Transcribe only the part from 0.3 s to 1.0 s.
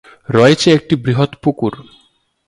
রয়েছে একটি